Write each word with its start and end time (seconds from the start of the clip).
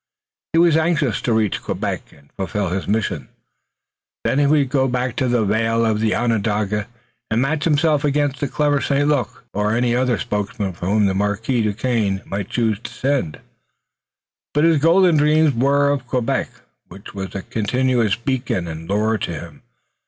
He 0.53 0.57
was 0.57 0.77
anxious 0.77 1.21
to 1.21 1.31
reach 1.33 1.61
Quebec 1.61 2.11
and 2.11 2.31
fulfill 2.35 2.69
his 2.69 2.87
mission. 2.87 3.29
Then 4.23 4.39
he 4.39 4.47
would 4.47 4.69
go 4.69 4.87
back 4.87 5.15
to 5.17 5.27
the 5.27 5.45
vale 5.45 5.85
of 5.85 6.01
Onondaga 6.01 6.87
and 7.29 7.39
match 7.39 7.65
himself 7.65 8.03
against 8.03 8.39
the 8.39 8.47
clever 8.47 8.81
St. 8.81 9.07
Luc 9.07 9.43
or 9.53 9.75
any 9.75 9.95
other 9.95 10.17
spokesman 10.17 10.73
whom 10.73 11.05
the 11.05 11.13
Marquis 11.13 11.61
Duquesne 11.61 12.23
might 12.25 12.49
choose 12.49 12.79
to 12.79 12.91
send. 12.91 13.41
But 14.55 14.63
his 14.63 14.79
golden 14.79 15.17
dreams 15.17 15.53
were 15.53 15.91
of 15.91 16.07
Quebec, 16.07 16.49
which 16.87 17.13
was 17.13 17.35
a 17.35 17.43
continuous 17.43 18.15
beacon 18.15 18.67
and 18.67 18.89
lure 18.89 19.19
to 19.19 19.31
him. 19.31 19.61